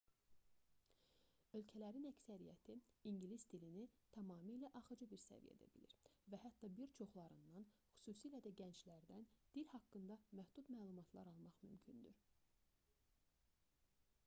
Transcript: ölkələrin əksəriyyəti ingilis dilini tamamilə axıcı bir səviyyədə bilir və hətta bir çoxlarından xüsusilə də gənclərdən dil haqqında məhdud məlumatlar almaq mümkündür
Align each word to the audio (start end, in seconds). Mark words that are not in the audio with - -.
ölkələrin 1.57 2.05
əksəriyyəti 2.09 2.75
ingilis 3.09 3.43
dilini 3.51 3.81
tamamilə 4.15 4.71
axıcı 4.79 5.07
bir 5.11 5.19
səviyyədə 5.25 5.67
bilir 5.75 5.93
və 6.33 6.39
hətta 6.45 6.69
bir 6.79 6.95
çoxlarından 7.01 7.67
xüsusilə 8.05 8.39
də 8.47 8.53
gənclərdən 8.63 9.27
dil 9.59 9.67
haqqında 9.75 10.17
məhdud 10.41 10.71
məlumatlar 10.79 11.29
almaq 11.35 11.61
mümkündür 11.69 12.19